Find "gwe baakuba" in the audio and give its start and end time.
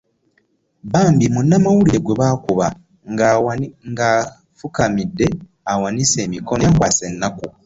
2.01-2.67